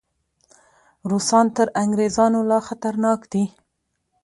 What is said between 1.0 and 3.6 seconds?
روسان تر انګریزانو لا خطرناک دي.